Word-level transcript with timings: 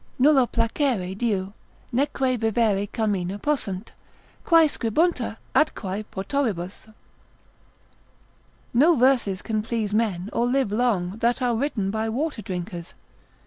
Nulla 0.19 0.47
placere 0.47 1.15
diu, 1.15 1.53
neque 1.91 2.35
vivere 2.35 2.87
carmina 2.91 3.37
possunt, 3.37 3.91
Quae 4.43 4.67
scribuntur 4.67 5.37
atquae 5.53 6.03
potoribus.——— 6.05 6.87
No 8.73 8.95
verses 8.95 9.43
can 9.43 9.61
please 9.61 9.93
men 9.93 10.31
or 10.33 10.47
live 10.47 10.71
long 10.71 11.17
that 11.17 11.39
are 11.39 11.55
written 11.55 11.91
by 11.91 12.09
water 12.09 12.41
drinkers. 12.41 12.95